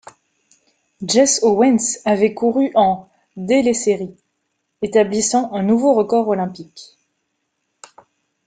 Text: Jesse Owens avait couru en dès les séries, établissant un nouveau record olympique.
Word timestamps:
Jesse 1.05 1.43
Owens 1.43 1.99
avait 2.05 2.33
couru 2.33 2.71
en 2.73 3.07
dès 3.37 3.61
les 3.61 3.75
séries, 3.75 4.17
établissant 4.81 5.53
un 5.53 5.61
nouveau 5.61 5.93
record 5.93 6.27
olympique. 6.27 6.97